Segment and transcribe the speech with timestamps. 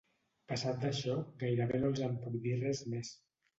[0.51, 3.15] Passat d'això gairebé no els en puc dir res més.